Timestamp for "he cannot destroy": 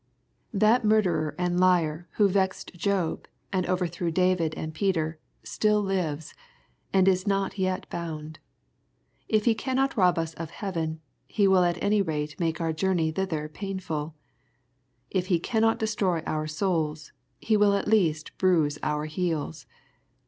15.21-16.23